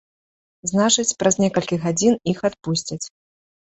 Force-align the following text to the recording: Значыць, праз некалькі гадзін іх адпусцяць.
Значыць, 0.71 1.13
праз 1.23 1.37
некалькі 1.43 1.81
гадзін 1.85 2.13
іх 2.33 2.39
адпусцяць. 2.53 3.03